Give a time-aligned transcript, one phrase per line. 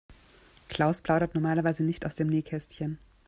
[0.67, 2.97] Klaus plaudert normalerweise nicht aus dem Nähkästchen.